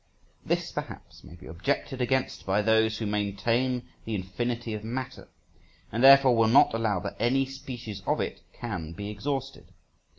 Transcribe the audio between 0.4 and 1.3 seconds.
This perhaps